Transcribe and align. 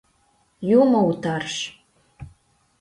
Юмо 0.79 0.99
утарыш! 1.09 1.57